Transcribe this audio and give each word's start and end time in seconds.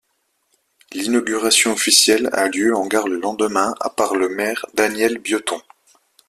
L'inauguration 0.93 1.73
officielle 1.73 2.31
a 2.33 2.47
lieu 2.47 2.75
en 2.75 2.87
gare 2.87 3.07
le 3.07 3.19
lendemain 3.19 3.75
à 3.79 3.91
par 3.91 4.15
le 4.15 4.29
maire 4.29 4.65
Daniel 4.73 5.19
Bioton. 5.19 5.61